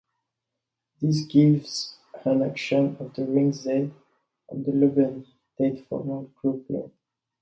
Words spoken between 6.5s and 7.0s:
law.